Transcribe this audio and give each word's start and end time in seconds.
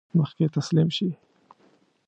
مخکې 0.19 0.45
تسلیم 0.55 0.89
شي. 0.97 1.09